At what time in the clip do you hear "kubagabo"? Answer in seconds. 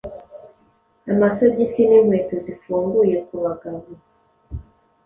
3.27-3.79